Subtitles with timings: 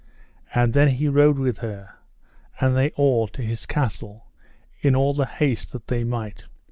[0.55, 1.93] And then he rode with her,
[2.59, 4.31] and they all, to his castle,
[4.81, 6.45] in all the haste that they might.